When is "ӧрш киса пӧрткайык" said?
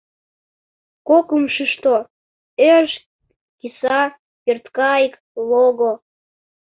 2.73-5.13